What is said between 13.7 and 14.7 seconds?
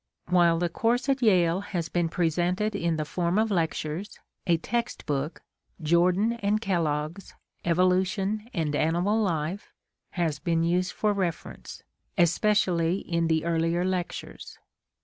lectures.